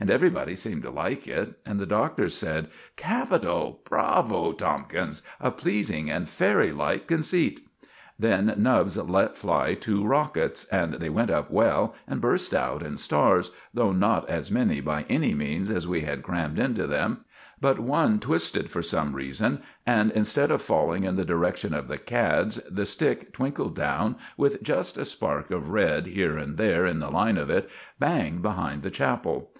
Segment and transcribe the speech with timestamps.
[0.00, 3.80] And everybody seemed to like it; and the Doctor said: "Capital!
[3.88, 7.60] Bravo, Tomkins a pleasing and fairy like conceit!"
[8.18, 12.96] Then Nubbs let fly two rockets, and they went up well and burst out in
[12.96, 17.20] stars, though not as many by any means as we had crammed into them;
[17.60, 21.98] but one twisted for some reason, and, instead of falling in the direction of the
[21.98, 26.98] cads, the stick twinkled down, with just a spark of red here and there in
[26.98, 27.70] the line of it,
[28.00, 29.52] bang behind the chapel.